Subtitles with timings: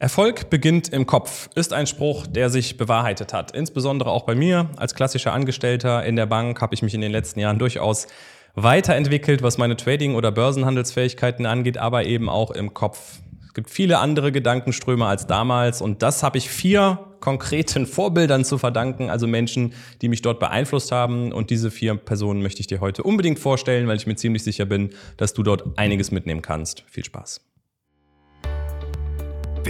[0.00, 3.50] Erfolg beginnt im Kopf ist ein Spruch, der sich bewahrheitet hat.
[3.50, 7.10] Insbesondere auch bei mir als klassischer Angestellter in der Bank habe ich mich in den
[7.10, 8.06] letzten Jahren durchaus
[8.54, 13.18] weiterentwickelt, was meine Trading- oder Börsenhandelsfähigkeiten angeht, aber eben auch im Kopf.
[13.48, 18.56] Es gibt viele andere Gedankenströme als damals und das habe ich vier konkreten Vorbildern zu
[18.56, 22.78] verdanken, also Menschen, die mich dort beeinflusst haben und diese vier Personen möchte ich dir
[22.78, 26.84] heute unbedingt vorstellen, weil ich mir ziemlich sicher bin, dass du dort einiges mitnehmen kannst.
[26.86, 27.47] Viel Spaß.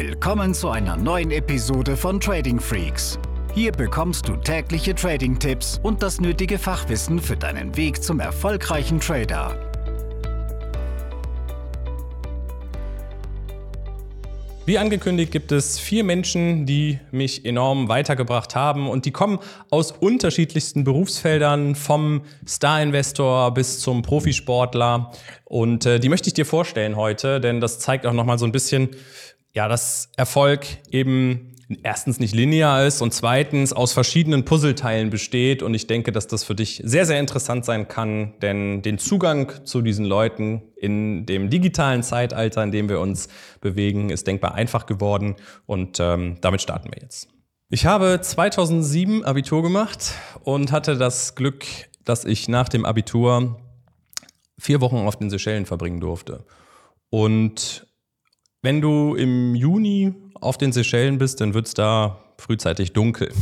[0.00, 3.18] Willkommen zu einer neuen Episode von Trading Freaks.
[3.52, 9.58] Hier bekommst du tägliche Trading-Tipps und das nötige Fachwissen für deinen Weg zum erfolgreichen Trader.
[14.66, 19.40] Wie angekündigt gibt es vier Menschen, die mich enorm weitergebracht haben und die kommen
[19.70, 25.10] aus unterschiedlichsten Berufsfeldern, vom Star-Investor bis zum Profisportler.
[25.44, 28.52] Und äh, die möchte ich dir vorstellen heute, denn das zeigt auch nochmal so ein
[28.52, 28.90] bisschen,
[29.58, 35.64] ja, dass Erfolg eben erstens nicht linear ist und zweitens aus verschiedenen Puzzleteilen besteht.
[35.64, 39.50] Und ich denke, dass das für dich sehr, sehr interessant sein kann, denn den Zugang
[39.64, 44.86] zu diesen Leuten in dem digitalen Zeitalter, in dem wir uns bewegen, ist denkbar einfach
[44.86, 45.34] geworden.
[45.66, 47.26] Und ähm, damit starten wir jetzt.
[47.68, 50.12] Ich habe 2007 Abitur gemacht
[50.44, 51.64] und hatte das Glück,
[52.04, 53.60] dass ich nach dem Abitur
[54.56, 56.46] vier Wochen auf den Seychellen verbringen durfte.
[57.10, 57.87] Und
[58.62, 63.32] wenn du im Juni auf den Seychellen bist, dann wird es da frühzeitig dunkel.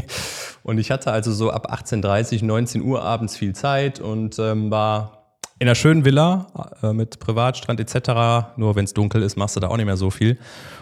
[0.62, 5.38] und ich hatte also so ab 18.30, 19 Uhr abends viel Zeit und ähm, war
[5.58, 8.56] in einer schönen Villa äh, mit Privatstrand etc.
[8.56, 10.38] Nur wenn es dunkel ist, machst du da auch nicht mehr so viel.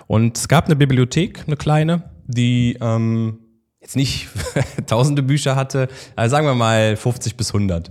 [0.07, 3.39] Und es gab eine Bibliothek, eine kleine, die ähm,
[3.81, 4.29] jetzt nicht
[4.87, 7.91] tausende Bücher hatte, also sagen wir mal 50 bis 100.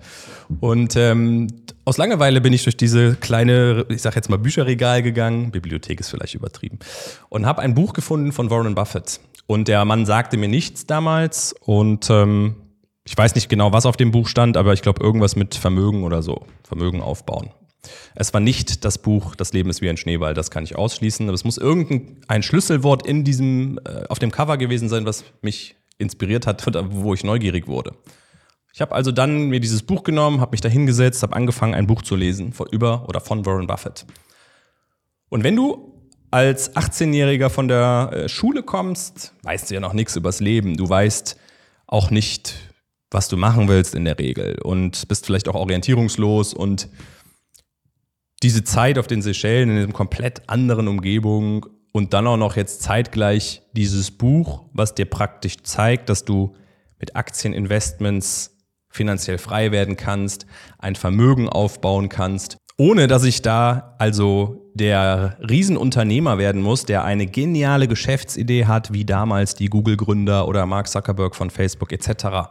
[0.59, 1.47] Und ähm,
[1.85, 6.09] aus Langeweile bin ich durch diese kleine, ich sag jetzt mal Bücherregal gegangen, Bibliothek ist
[6.09, 6.79] vielleicht übertrieben,
[7.29, 9.19] und habe ein Buch gefunden von Warren Buffett.
[9.47, 12.55] Und der Mann sagte mir nichts damals und ähm,
[13.05, 16.03] ich weiß nicht genau, was auf dem Buch stand, aber ich glaube irgendwas mit Vermögen
[16.03, 17.49] oder so, Vermögen aufbauen.
[18.15, 21.27] Es war nicht das Buch Das Leben ist wie ein Schneeball, das kann ich ausschließen,
[21.27, 25.75] aber es muss irgendein Schlüsselwort in diesem, äh, auf dem Cover gewesen sein, was mich
[25.97, 27.93] inspiriert hat wo ich neugierig wurde.
[28.73, 31.85] Ich habe also dann mir dieses Buch genommen, habe mich da hingesetzt, habe angefangen, ein
[31.85, 34.05] Buch zu lesen von über oder von Warren Buffett.
[35.29, 35.93] Und wenn du
[36.31, 40.75] als 18-Jähriger von der äh, Schule kommst, weißt du ja noch nichts übers Leben.
[40.75, 41.37] Du weißt
[41.85, 42.55] auch nicht,
[43.11, 46.89] was du machen willst in der Regel und bist vielleicht auch orientierungslos und
[48.41, 52.81] diese Zeit auf den Seychellen in einer komplett anderen Umgebung und dann auch noch jetzt
[52.81, 56.55] zeitgleich dieses Buch, was dir praktisch zeigt, dass du
[56.99, 58.52] mit Aktieninvestments
[58.93, 60.45] finanziell frei werden kannst,
[60.77, 67.27] ein Vermögen aufbauen kannst, ohne dass ich da also der Riesenunternehmer werden muss, der eine
[67.27, 72.49] geniale Geschäftsidee hat, wie damals die Google-Gründer oder Mark Zuckerberg von Facebook etc.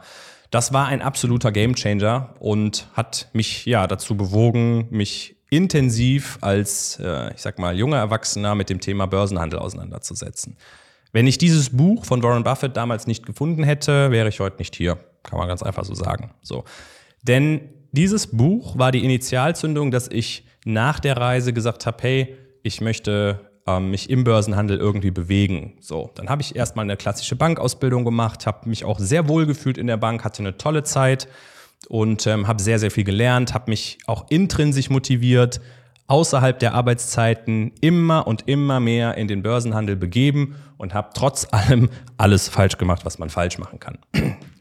[0.50, 7.34] Das war ein absoluter Gamechanger und hat mich ja dazu bewogen, mich intensiv als, äh,
[7.34, 10.56] ich sag mal, junger Erwachsener mit dem Thema Börsenhandel auseinanderzusetzen.
[11.12, 14.74] Wenn ich dieses Buch von Warren Buffett damals nicht gefunden hätte, wäre ich heute nicht
[14.74, 14.98] hier.
[15.22, 16.30] Kann man ganz einfach so sagen.
[16.42, 16.64] So.
[17.22, 22.80] Denn dieses Buch war die Initialzündung, dass ich nach der Reise gesagt habe, hey, ich
[22.80, 25.74] möchte ähm, mich im Börsenhandel irgendwie bewegen.
[25.80, 29.78] So, dann habe ich erstmal eine klassische Bankausbildung gemacht, habe mich auch sehr wohl gefühlt
[29.78, 31.28] in der Bank, hatte eine tolle Zeit
[31.88, 35.60] und ähm, habe sehr, sehr viel gelernt, habe mich auch intrinsisch motiviert,
[36.06, 41.88] außerhalb der Arbeitszeiten immer und immer mehr in den Börsenhandel begeben und habe trotz allem
[42.16, 43.98] alles falsch gemacht, was man falsch machen kann.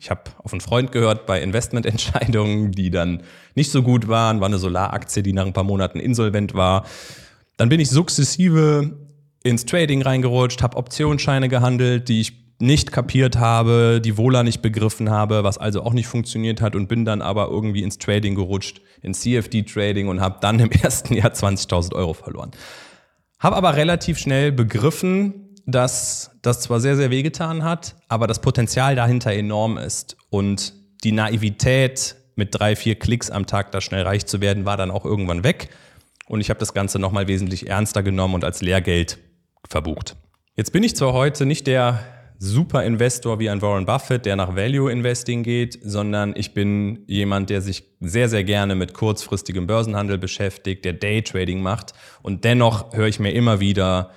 [0.02, 3.22] Ich habe auf einen Freund gehört bei Investmententscheidungen, die dann
[3.54, 6.88] nicht so gut waren, war eine Solaraktie, die nach ein paar Monaten insolvent war.
[7.58, 8.98] Dann bin ich sukzessive
[9.44, 15.12] ins Trading reingerutscht, habe Optionsscheine gehandelt, die ich nicht kapiert habe, die Vola nicht begriffen
[15.12, 18.82] habe, was also auch nicht funktioniert hat und bin dann aber irgendwie ins Trading gerutscht,
[19.04, 22.50] ins CFD-Trading und habe dann im ersten Jahr 20.000 Euro verloren.
[23.38, 28.96] Habe aber relativ schnell begriffen, dass das zwar sehr, sehr wehgetan hat, aber das Potenzial
[28.96, 30.74] dahinter enorm ist und
[31.04, 34.92] die Naivität mit drei, vier Klicks am Tag da schnell reich zu werden, war dann
[34.92, 35.70] auch irgendwann weg
[36.28, 39.20] und ich habe das Ganze nochmal wesentlich ernster genommen und als Lehrgeld
[39.70, 40.16] verbucht.
[40.56, 42.00] Jetzt bin ich zwar heute nicht der
[42.42, 47.52] super Investor wie ein Warren Buffett, der nach Value Investing geht, sondern ich bin jemand,
[47.52, 51.94] der sich sehr, sehr gerne mit kurzfristigem Börsenhandel beschäftigt, der Daytrading macht.
[52.24, 54.12] Und dennoch höre ich mir immer wieder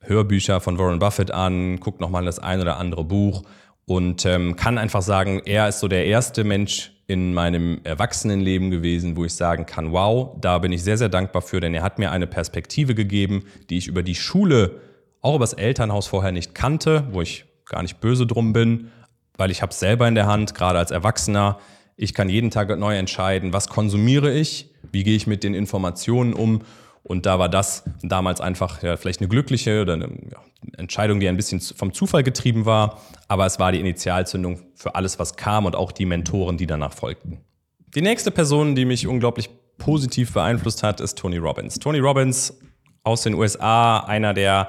[0.00, 3.42] Hörbücher von Warren Buffett an, gucke nochmal das ein oder andere Buch
[3.84, 9.16] und ähm, kann einfach sagen, er ist so der erste Mensch in meinem Erwachsenenleben gewesen,
[9.16, 11.98] wo ich sagen kann, wow, da bin ich sehr, sehr dankbar für, denn er hat
[11.98, 14.82] mir eine Perspektive gegeben, die ich über die Schule
[15.22, 18.90] auch übers Elternhaus vorher nicht kannte, wo ich gar nicht böse drum bin,
[19.36, 21.58] weil ich habe es selber in der Hand, gerade als Erwachsener.
[21.96, 26.34] Ich kann jeden Tag neu entscheiden, was konsumiere ich, wie gehe ich mit den Informationen
[26.34, 26.60] um.
[27.08, 30.38] Und da war das damals einfach ja, vielleicht eine glückliche oder eine ja,
[30.76, 33.00] Entscheidung, die ein bisschen vom Zufall getrieben war.
[33.28, 36.92] Aber es war die Initialzündung für alles, was kam und auch die Mentoren, die danach
[36.92, 37.38] folgten.
[37.94, 41.78] Die nächste Person, die mich unglaublich positiv beeinflusst hat, ist Tony Robbins.
[41.78, 42.58] Tony Robbins
[43.04, 44.68] aus den USA, einer der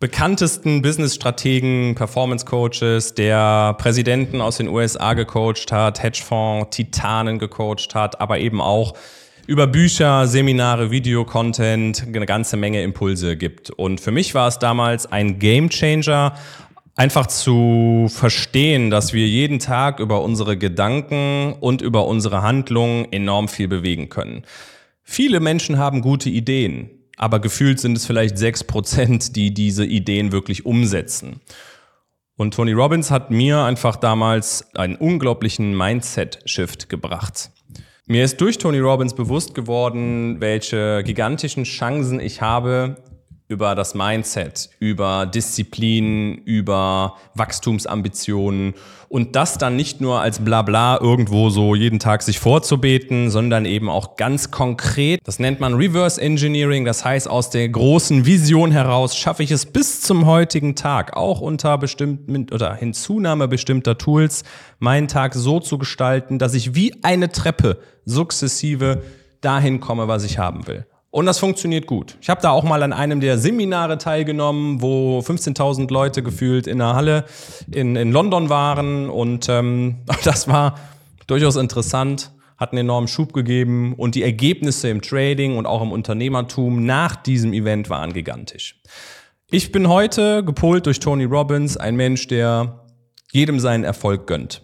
[0.00, 8.38] bekanntesten Business-Strategen, Performance-Coaches, der Präsidenten aus den USA gecoacht hat, Hedgefonds, Titanen gecoacht hat, aber
[8.38, 8.94] eben auch
[9.50, 13.70] über Bücher, Seminare, Videocontent eine ganze Menge Impulse gibt.
[13.70, 16.36] Und für mich war es damals ein Gamechanger,
[16.94, 23.48] einfach zu verstehen, dass wir jeden Tag über unsere Gedanken und über unsere Handlungen enorm
[23.48, 24.44] viel bewegen können.
[25.02, 30.30] Viele Menschen haben gute Ideen, aber gefühlt sind es vielleicht sechs Prozent, die diese Ideen
[30.30, 31.40] wirklich umsetzen.
[32.36, 37.50] Und Tony Robbins hat mir einfach damals einen unglaublichen Mindset-Shift gebracht.
[38.10, 42.96] Mir ist durch Tony Robbins bewusst geworden, welche gigantischen Chancen ich habe,
[43.50, 48.74] über das Mindset, über Disziplin, über Wachstumsambitionen
[49.08, 53.88] und das dann nicht nur als Blabla irgendwo so jeden Tag sich vorzubeten, sondern eben
[53.88, 55.18] auch ganz konkret.
[55.24, 59.66] Das nennt man Reverse Engineering, das heißt aus der großen Vision heraus schaffe ich es
[59.66, 64.44] bis zum heutigen Tag, auch unter bestimmten oder Hinzunahme bestimmter Tools,
[64.78, 69.02] meinen Tag so zu gestalten, dass ich wie eine Treppe sukzessive
[69.40, 70.86] dahin komme, was ich haben will.
[71.10, 72.16] Und das funktioniert gut.
[72.20, 76.78] Ich habe da auch mal an einem der Seminare teilgenommen, wo 15.000 Leute gefühlt in
[76.78, 77.24] der Halle
[77.72, 79.10] in, in London waren.
[79.10, 80.78] Und ähm, das war
[81.26, 83.94] durchaus interessant, hat einen enormen Schub gegeben.
[83.96, 88.80] Und die Ergebnisse im Trading und auch im Unternehmertum nach diesem Event waren gigantisch.
[89.50, 92.84] Ich bin heute, gepolt durch Tony Robbins, ein Mensch, der
[93.32, 94.62] jedem seinen Erfolg gönnt.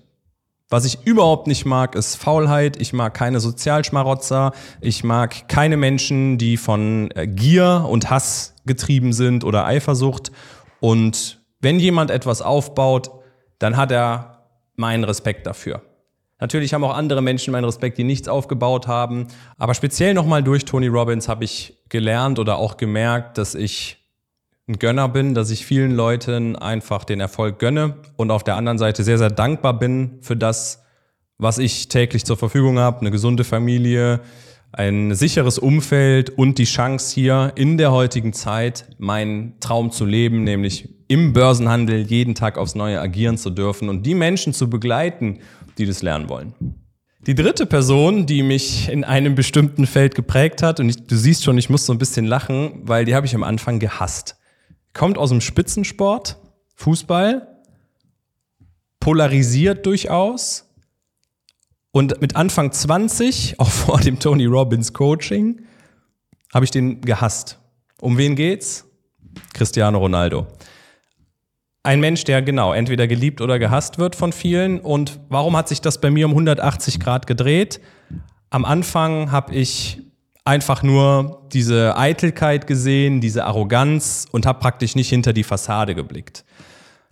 [0.68, 2.80] Was ich überhaupt nicht mag, ist Faulheit.
[2.80, 4.52] Ich mag keine Sozialschmarotzer.
[4.80, 10.32] Ich mag keine Menschen, die von äh, Gier und Hass getrieben sind oder Eifersucht.
[10.80, 13.10] Und wenn jemand etwas aufbaut,
[13.60, 15.82] dann hat er meinen Respekt dafür.
[16.40, 19.28] Natürlich haben auch andere Menschen meinen Respekt, die nichts aufgebaut haben.
[19.56, 24.05] Aber speziell nochmal durch Tony Robbins habe ich gelernt oder auch gemerkt, dass ich
[24.68, 28.78] ein Gönner bin, dass ich vielen Leuten einfach den Erfolg gönne und auf der anderen
[28.78, 30.82] Seite sehr, sehr dankbar bin für das,
[31.38, 34.20] was ich täglich zur Verfügung habe, eine gesunde Familie,
[34.72, 40.42] ein sicheres Umfeld und die Chance hier in der heutigen Zeit meinen Traum zu leben,
[40.42, 45.38] nämlich im Börsenhandel jeden Tag aufs Neue agieren zu dürfen und die Menschen zu begleiten,
[45.78, 46.54] die das lernen wollen.
[47.24, 51.44] Die dritte Person, die mich in einem bestimmten Feld geprägt hat, und ich, du siehst
[51.44, 54.35] schon, ich muss so ein bisschen lachen, weil die habe ich am Anfang gehasst
[54.96, 56.38] kommt aus dem Spitzensport,
[56.74, 57.46] Fußball,
[58.98, 60.68] polarisiert durchaus.
[61.92, 65.62] Und mit Anfang 20, auch vor dem Tony Robbins Coaching,
[66.52, 67.58] habe ich den gehasst.
[68.00, 68.84] Um wen geht's?
[69.52, 70.46] Cristiano Ronaldo.
[71.82, 74.80] Ein Mensch, der genau entweder geliebt oder gehasst wird von vielen.
[74.80, 77.80] Und warum hat sich das bei mir um 180 Grad gedreht?
[78.50, 80.02] Am Anfang habe ich
[80.46, 86.44] einfach nur diese Eitelkeit gesehen, diese Arroganz und habe praktisch nicht hinter die Fassade geblickt.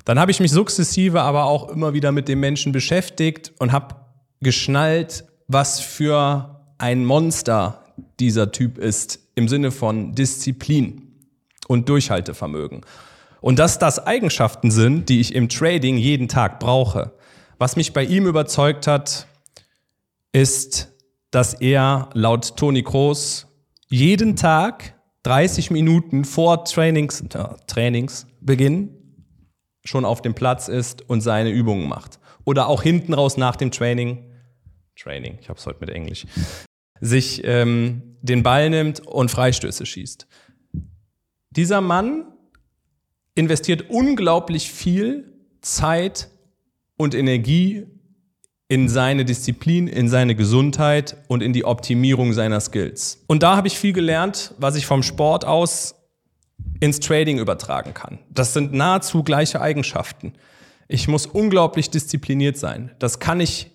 [0.05, 3.97] Dann habe ich mich sukzessive aber auch immer wieder mit dem Menschen beschäftigt und habe
[4.41, 7.85] geschnallt, was für ein Monster
[8.21, 11.03] dieser Typ ist im Sinne von Disziplin
[11.67, 12.83] und Durchhaltevermögen.
[13.41, 17.13] Und dass das Eigenschaften sind, die ich im Trading jeden Tag brauche.
[17.59, 19.27] Was mich bei ihm überzeugt hat,
[20.33, 20.94] ist
[21.35, 23.49] dass er laut Toni Kroos
[23.89, 28.91] jeden Tag 30 Minuten vor Trainings, äh, Trainingsbeginn
[29.85, 32.21] schon auf dem Platz ist und seine Übungen macht.
[32.45, 34.31] Oder auch hinten raus nach dem Training,
[34.97, 36.25] Training, ich habe es heute mit Englisch,
[37.01, 40.29] sich ähm, den Ball nimmt und Freistöße schießt.
[41.51, 42.27] Dieser Mann
[43.35, 46.31] investiert unglaublich viel Zeit
[46.97, 47.87] und Energie
[48.75, 53.23] in seine Disziplin, in seine Gesundheit und in die Optimierung seiner Skills.
[53.29, 55.95] Und da habe ich viel gelernt, was ich vom Sport aus
[56.81, 58.19] ins Trading übertragen kann.
[58.31, 60.33] Das sind nahezu gleiche Eigenschaften.
[60.89, 62.91] Ich muss unglaublich diszipliniert sein.
[62.99, 63.71] Das kann ich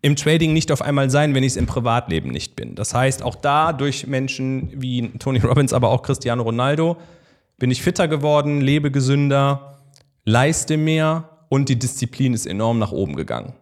[0.00, 2.76] im Trading nicht auf einmal sein, wenn ich es im Privatleben nicht bin.
[2.76, 6.98] Das heißt, auch da durch Menschen wie Tony Robbins, aber auch Cristiano Ronaldo
[7.58, 9.80] bin ich fitter geworden, lebe gesünder,
[10.24, 13.54] leiste mehr und die Disziplin ist enorm nach oben gegangen.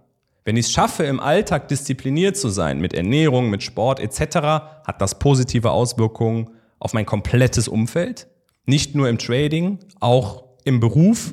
[0.45, 4.37] Wenn ich es schaffe, im Alltag diszipliniert zu sein, mit Ernährung, mit Sport etc.,
[4.85, 8.27] hat das positive Auswirkungen auf mein komplettes Umfeld.
[8.67, 11.33] Nicht nur im Trading, auch im Beruf.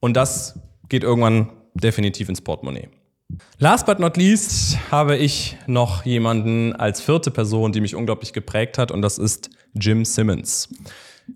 [0.00, 0.58] Und das
[0.88, 2.88] geht irgendwann definitiv ins Portemonnaie.
[3.58, 8.78] Last but not least habe ich noch jemanden als vierte Person, die mich unglaublich geprägt
[8.78, 10.68] hat, und das ist Jim Simmons.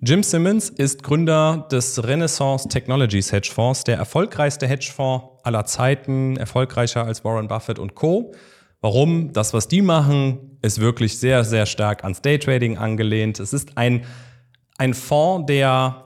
[0.03, 7.25] Jim Simmons ist Gründer des Renaissance Technologies Hedgefonds, der erfolgreichste Hedgefonds aller Zeiten, erfolgreicher als
[7.25, 8.33] Warren Buffett und Co.
[8.81, 9.33] Warum?
[9.33, 13.41] Das, was die machen, ist wirklich sehr, sehr stark ans Daytrading angelehnt.
[13.41, 14.05] Es ist ein,
[14.77, 16.03] ein Fonds, der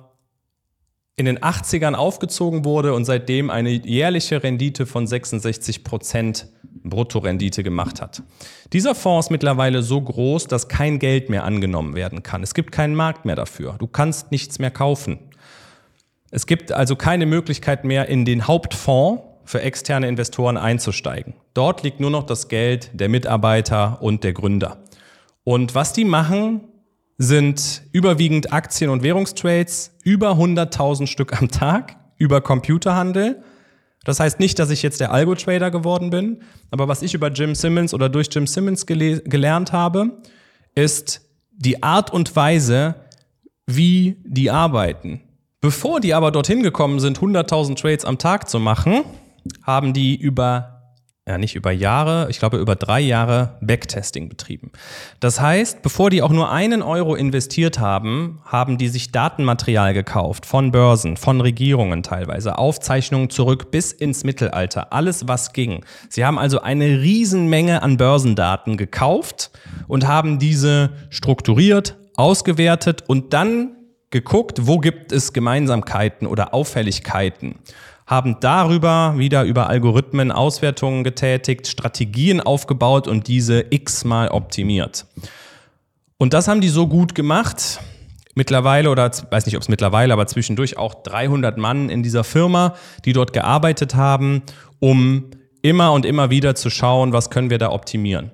[1.16, 6.46] in den 80ern aufgezogen wurde und seitdem eine jährliche Rendite von 66 Prozent
[6.82, 8.22] Bruttorendite gemacht hat.
[8.72, 12.42] Dieser Fonds ist mittlerweile so groß, dass kein Geld mehr angenommen werden kann.
[12.42, 13.74] Es gibt keinen Markt mehr dafür.
[13.78, 15.18] Du kannst nichts mehr kaufen.
[16.30, 21.34] Es gibt also keine Möglichkeit mehr, in den Hauptfonds für externe Investoren einzusteigen.
[21.54, 24.84] Dort liegt nur noch das Geld der Mitarbeiter und der Gründer.
[25.42, 26.60] Und was die machen,
[27.18, 33.42] sind überwiegend Aktien- und Währungstrades, über 100.000 Stück am Tag, über Computerhandel.
[34.04, 37.54] Das heißt nicht, dass ich jetzt der Algo-Trader geworden bin, aber was ich über Jim
[37.54, 40.22] Simmons oder durch Jim Simmons gele gelernt habe,
[40.74, 42.94] ist die Art und Weise,
[43.66, 45.20] wie die arbeiten.
[45.60, 49.04] Bevor die aber dorthin gekommen sind, 100.000 Trades am Tag zu machen,
[49.62, 50.80] haben die über
[51.30, 54.72] ja nicht über Jahre, ich glaube über drei Jahre Backtesting betrieben.
[55.20, 60.44] Das heißt, bevor die auch nur einen Euro investiert haben, haben die sich Datenmaterial gekauft
[60.44, 65.84] von Börsen, von Regierungen teilweise, Aufzeichnungen zurück bis ins Mittelalter, alles was ging.
[66.08, 69.50] Sie haben also eine Riesenmenge an Börsendaten gekauft
[69.86, 73.76] und haben diese strukturiert, ausgewertet und dann
[74.10, 77.60] geguckt, wo gibt es Gemeinsamkeiten oder Auffälligkeiten
[78.10, 85.06] haben darüber wieder über Algorithmen Auswertungen getätigt, Strategien aufgebaut und diese x-mal optimiert.
[86.18, 87.78] Und das haben die so gut gemacht.
[88.34, 92.74] Mittlerweile, oder weiß nicht, ob es mittlerweile, aber zwischendurch auch 300 Mann in dieser Firma,
[93.04, 94.42] die dort gearbeitet haben,
[94.80, 95.30] um
[95.62, 98.32] immer und immer wieder zu schauen, was können wir da optimieren.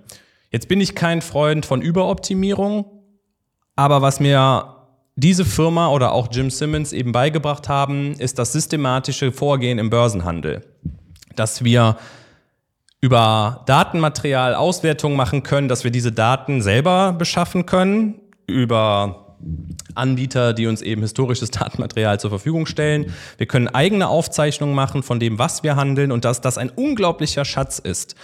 [0.50, 2.86] Jetzt bin ich kein Freund von Überoptimierung,
[3.74, 4.75] aber was mir
[5.16, 10.62] diese Firma oder auch Jim Simmons eben beigebracht haben, ist das systematische Vorgehen im Börsenhandel.
[11.34, 11.96] Dass wir
[13.00, 19.36] über Datenmaterial Auswertungen machen können, dass wir diese Daten selber beschaffen können, über
[19.94, 23.14] Anbieter, die uns eben historisches Datenmaterial zur Verfügung stellen.
[23.38, 27.44] Wir können eigene Aufzeichnungen machen von dem, was wir handeln und dass das ein unglaublicher
[27.44, 28.16] Schatz ist.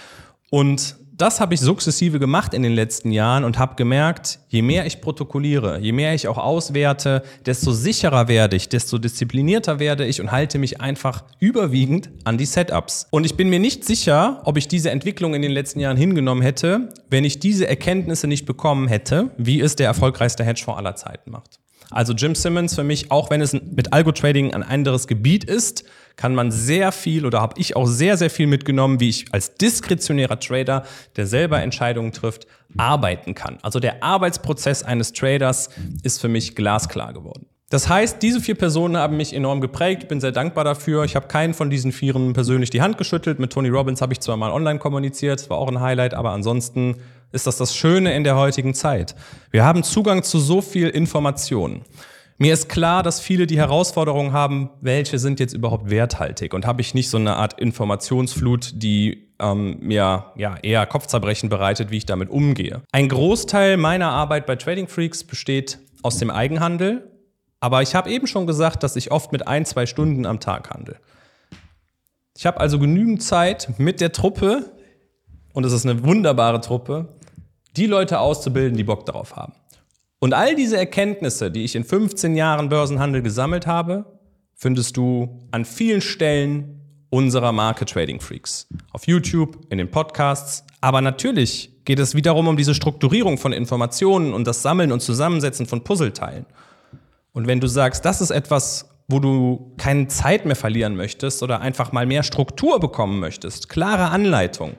[0.49, 4.85] Und das habe ich sukzessive gemacht in den letzten Jahren und habe gemerkt, je mehr
[4.85, 10.19] ich protokolliere, je mehr ich auch auswerte, desto sicherer werde ich, desto disziplinierter werde ich
[10.21, 13.07] und halte mich einfach überwiegend an die Setups.
[13.11, 16.41] Und ich bin mir nicht sicher, ob ich diese Entwicklung in den letzten Jahren hingenommen
[16.41, 21.29] hätte, wenn ich diese Erkenntnisse nicht bekommen hätte, wie es der erfolgreichste Hedgefonds aller Zeiten
[21.29, 21.59] macht.
[21.91, 25.83] Also Jim Simmons für mich, auch wenn es mit Algo-Trading ein anderes Gebiet ist,
[26.15, 29.55] kann man sehr viel oder habe ich auch sehr, sehr viel mitgenommen, wie ich als
[29.55, 30.83] diskretionärer Trader,
[31.15, 32.45] der selber Entscheidungen trifft,
[32.77, 33.57] arbeiten kann.
[33.61, 35.69] Also der Arbeitsprozess eines Traders
[36.03, 37.47] ist für mich glasklar geworden.
[37.73, 40.03] Das heißt, diese vier Personen haben mich enorm geprägt.
[40.03, 41.05] Ich bin sehr dankbar dafür.
[41.05, 43.39] Ich habe keinen von diesen Vieren persönlich die Hand geschüttelt.
[43.39, 46.31] Mit Tony Robbins habe ich zwar mal online kommuniziert, das war auch ein Highlight, aber
[46.33, 46.97] ansonsten
[47.33, 49.15] ist das das Schöne in der heutigen Zeit.
[49.51, 51.81] Wir haben Zugang zu so viel Information.
[52.37, 56.81] Mir ist klar, dass viele die Herausforderung haben, welche sind jetzt überhaupt werthaltig und habe
[56.81, 62.05] ich nicht so eine Art Informationsflut, die ähm, mir ja eher Kopfzerbrechen bereitet, wie ich
[62.05, 62.81] damit umgehe.
[62.91, 67.11] Ein Großteil meiner Arbeit bei Trading Freaks besteht aus dem Eigenhandel,
[67.59, 70.69] aber ich habe eben schon gesagt, dass ich oft mit ein, zwei Stunden am Tag
[70.69, 70.97] handle.
[72.35, 74.71] Ich habe also genügend Zeit mit der Truppe,
[75.53, 77.12] und es ist eine wunderbare Truppe,
[77.75, 79.53] die Leute auszubilden, die Bock darauf haben.
[80.19, 84.05] Und all diese Erkenntnisse, die ich in 15 Jahren Börsenhandel gesammelt habe,
[84.55, 88.67] findest du an vielen Stellen unserer Marke Trading Freaks.
[88.91, 90.63] Auf YouTube, in den Podcasts.
[90.81, 95.65] Aber natürlich geht es wiederum um diese Strukturierung von Informationen und das Sammeln und Zusammensetzen
[95.65, 96.45] von Puzzleteilen.
[97.33, 101.61] Und wenn du sagst, das ist etwas, wo du keine Zeit mehr verlieren möchtest oder
[101.61, 104.75] einfach mal mehr Struktur bekommen möchtest, klare Anleitung,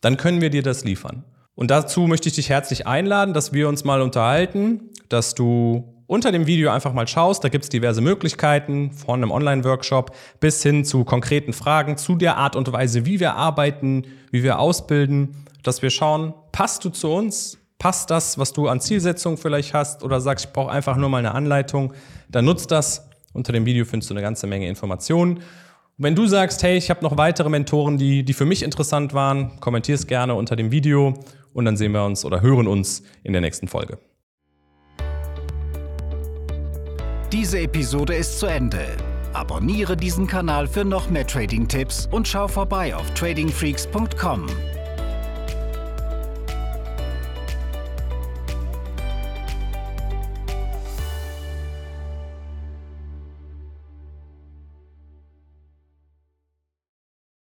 [0.00, 1.24] dann können wir dir das liefern.
[1.60, 6.32] Und dazu möchte ich dich herzlich einladen, dass wir uns mal unterhalten, dass du unter
[6.32, 7.44] dem Video einfach mal schaust.
[7.44, 12.38] Da gibt es diverse Möglichkeiten, von einem Online-Workshop bis hin zu konkreten Fragen zu der
[12.38, 17.10] Art und Weise, wie wir arbeiten, wie wir ausbilden, dass wir schauen, passt du zu
[17.10, 17.58] uns?
[17.80, 21.18] passt das, was du an Zielsetzungen vielleicht hast oder sagst, ich brauche einfach nur mal
[21.18, 21.94] eine Anleitung,
[22.28, 23.08] dann nutzt das.
[23.32, 25.40] Unter dem Video findest du eine ganze Menge Informationen.
[26.00, 29.12] Und wenn du sagst, hey, ich habe noch weitere Mentoren, die, die für mich interessant
[29.12, 31.12] waren, kommentier es gerne unter dem Video
[31.52, 33.98] und dann sehen wir uns oder hören uns in der nächsten Folge.
[37.30, 38.80] Diese Episode ist zu Ende.
[39.34, 44.46] Abonniere diesen Kanal für noch mehr Trading-Tipps und schau vorbei auf tradingfreaks.com.